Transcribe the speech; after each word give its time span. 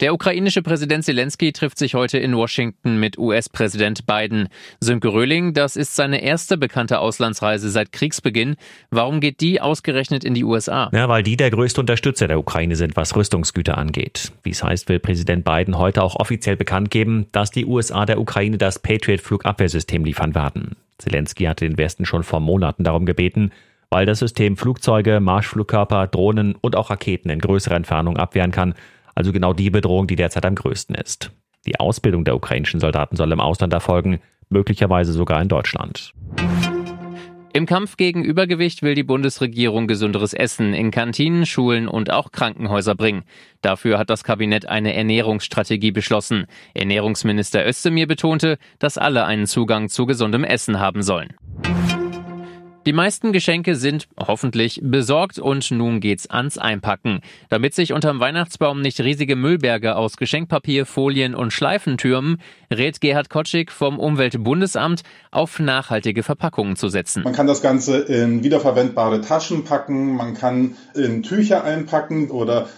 Der 0.00 0.12
ukrainische 0.12 0.60
Präsident 0.60 1.04
Zelensky 1.04 1.52
trifft 1.52 1.78
sich 1.78 1.94
heute 1.94 2.18
in 2.18 2.36
Washington 2.36 3.00
mit 3.00 3.16
US-Präsident 3.16 4.06
Biden. 4.06 4.48
Sönke 4.78 5.08
Röhling, 5.08 5.54
das 5.54 5.74
ist 5.74 5.96
seine 5.96 6.20
erste 6.22 6.58
bekannte 6.58 6.98
Auslandsreise 6.98 7.70
seit 7.70 7.92
Kriegsbeginn. 7.92 8.56
Warum 8.90 9.20
geht 9.20 9.40
die 9.40 9.58
ausgerechnet 9.62 10.22
in 10.22 10.34
die 10.34 10.44
USA? 10.44 10.90
Ja, 10.92 11.08
weil 11.08 11.22
die 11.22 11.38
der 11.38 11.50
größte 11.50 11.80
Unterstützer 11.80 12.28
der 12.28 12.38
Ukraine 12.38 12.76
sind, 12.76 12.94
was 12.94 13.16
Rüstungsgüter 13.16 13.78
angeht. 13.78 14.32
Wie 14.42 14.50
es 14.50 14.62
heißt, 14.62 14.90
will 14.90 14.98
Präsident 14.98 15.46
Biden 15.46 15.78
heute 15.78 16.02
auch 16.02 16.16
offiziell 16.16 16.56
bekannt 16.56 16.90
geben, 16.90 17.24
dass 17.32 17.50
die 17.50 17.64
USA 17.64 18.04
der 18.04 18.20
Ukraine 18.20 18.58
das 18.58 18.78
Patriot-Flugabwehrsystem 18.78 20.04
liefern 20.04 20.34
werden. 20.34 20.76
Zelensky 20.98 21.44
hatte 21.44 21.66
den 21.66 21.78
Westen 21.78 22.04
schon 22.04 22.22
vor 22.22 22.40
Monaten 22.40 22.84
darum 22.84 23.06
gebeten, 23.06 23.50
weil 23.88 24.04
das 24.04 24.18
System 24.18 24.58
Flugzeuge, 24.58 25.20
Marschflugkörper, 25.20 26.06
Drohnen 26.06 26.54
und 26.54 26.76
auch 26.76 26.90
Raketen 26.90 27.30
in 27.30 27.38
größerer 27.38 27.76
Entfernung 27.76 28.18
abwehren 28.18 28.50
kann, 28.50 28.74
also 29.16 29.32
genau 29.32 29.52
die 29.52 29.70
Bedrohung, 29.70 30.06
die 30.06 30.14
derzeit 30.14 30.46
am 30.46 30.54
größten 30.54 30.94
ist. 30.94 31.32
Die 31.66 31.80
Ausbildung 31.80 32.24
der 32.24 32.36
ukrainischen 32.36 32.78
Soldaten 32.78 33.16
soll 33.16 33.32
im 33.32 33.40
Ausland 33.40 33.72
erfolgen, 33.72 34.20
möglicherweise 34.48 35.12
sogar 35.12 35.42
in 35.42 35.48
Deutschland. 35.48 36.12
Im 37.52 37.64
Kampf 37.64 37.96
gegen 37.96 38.22
Übergewicht 38.22 38.82
will 38.82 38.94
die 38.94 39.02
Bundesregierung 39.02 39.86
gesünderes 39.86 40.34
Essen 40.34 40.74
in 40.74 40.90
Kantinen, 40.90 41.46
Schulen 41.46 41.88
und 41.88 42.12
auch 42.12 42.30
Krankenhäuser 42.30 42.94
bringen. 42.94 43.24
Dafür 43.62 43.98
hat 43.98 44.10
das 44.10 44.24
Kabinett 44.24 44.68
eine 44.68 44.92
Ernährungsstrategie 44.92 45.90
beschlossen. 45.90 46.44
Ernährungsminister 46.74 47.66
Özdemir 47.66 48.06
betonte, 48.06 48.58
dass 48.78 48.98
alle 48.98 49.24
einen 49.24 49.46
Zugang 49.46 49.88
zu 49.88 50.04
gesundem 50.04 50.44
Essen 50.44 50.78
haben 50.80 51.02
sollen. 51.02 51.32
Die 52.86 52.92
meisten 52.92 53.32
Geschenke 53.32 53.74
sind 53.74 54.06
hoffentlich 54.16 54.80
besorgt 54.80 55.40
und 55.40 55.72
nun 55.72 55.98
geht's 55.98 56.30
ans 56.30 56.56
Einpacken. 56.56 57.18
Damit 57.48 57.74
sich 57.74 57.92
unterm 57.92 58.20
Weihnachtsbaum 58.20 58.80
nicht 58.80 59.00
riesige 59.00 59.34
Müllberge 59.34 59.96
aus 59.96 60.16
Geschenkpapier, 60.16 60.86
Folien 60.86 61.34
und 61.34 61.52
Schleifen 61.52 61.98
türmen, 61.98 62.40
rät 62.72 63.00
Gerhard 63.00 63.28
Kotschik 63.28 63.72
vom 63.72 63.98
Umweltbundesamt 63.98 65.02
auf 65.32 65.58
nachhaltige 65.58 66.22
Verpackungen 66.22 66.76
zu 66.76 66.88
setzen. 66.88 67.24
Man 67.24 67.32
kann 67.32 67.48
das 67.48 67.60
Ganze 67.60 67.98
in 67.98 68.44
wiederverwendbare 68.44 69.20
Taschen 69.20 69.64
packen, 69.64 70.14
man 70.14 70.34
kann 70.34 70.76
in 70.94 71.24
Tücher 71.24 71.64
einpacken 71.64 72.30
oder 72.30 72.68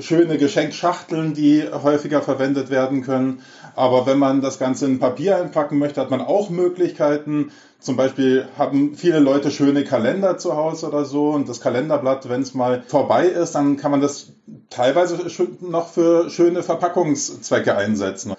schöne 0.00 0.38
Geschenkschachteln, 0.38 1.34
die 1.34 1.64
häufiger 1.70 2.22
verwendet 2.22 2.70
werden 2.70 3.02
können. 3.02 3.40
Aber 3.74 4.06
wenn 4.06 4.18
man 4.18 4.40
das 4.40 4.58
Ganze 4.58 4.86
in 4.86 4.98
Papier 4.98 5.36
einpacken 5.36 5.78
möchte, 5.78 6.00
hat 6.00 6.10
man 6.10 6.20
auch 6.20 6.50
Möglichkeiten. 6.50 7.50
Zum 7.78 7.96
Beispiel 7.96 8.48
haben 8.56 8.94
viele 8.94 9.18
Leute 9.18 9.50
schöne 9.50 9.84
Kalender 9.84 10.38
zu 10.38 10.56
Hause 10.56 10.88
oder 10.88 11.04
so 11.04 11.30
und 11.30 11.48
das 11.48 11.60
Kalenderblatt, 11.60 12.28
wenn 12.28 12.42
es 12.42 12.54
mal 12.54 12.82
vorbei 12.86 13.26
ist, 13.26 13.54
dann 13.54 13.76
kann 13.76 13.90
man 13.90 14.00
das 14.00 14.32
teilweise 14.70 15.18
noch 15.60 15.88
für 15.88 16.30
schöne 16.30 16.62
Verpackungszwecke 16.62 17.76
einsetzen. 17.76 18.35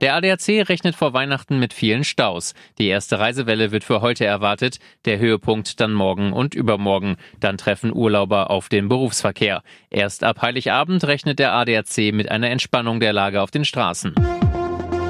Der 0.00 0.14
ADAC 0.14 0.68
rechnet 0.68 0.94
vor 0.94 1.12
Weihnachten 1.12 1.58
mit 1.58 1.74
vielen 1.74 2.04
Staus. 2.04 2.54
Die 2.78 2.88
erste 2.88 3.18
Reisewelle 3.18 3.70
wird 3.70 3.84
für 3.84 4.00
heute 4.00 4.24
erwartet, 4.24 4.78
der 5.04 5.18
Höhepunkt 5.18 5.78
dann 5.78 5.92
morgen 5.92 6.32
und 6.32 6.54
übermorgen. 6.54 7.16
Dann 7.38 7.58
treffen 7.58 7.94
Urlauber 7.94 8.50
auf 8.50 8.70
den 8.70 8.88
Berufsverkehr. 8.88 9.62
Erst 9.90 10.24
ab 10.24 10.40
Heiligabend 10.40 11.04
rechnet 11.04 11.38
der 11.38 11.52
ADAC 11.52 12.12
mit 12.12 12.30
einer 12.30 12.48
Entspannung 12.48 13.00
der 13.00 13.12
Lage 13.12 13.42
auf 13.42 13.50
den 13.50 13.66
Straßen. 13.66 14.14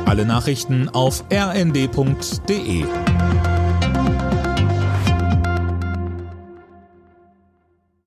Alle 0.07 0.27
Nachrichten 0.27 0.89
auf 0.89 1.25
rnd.de 1.33 2.85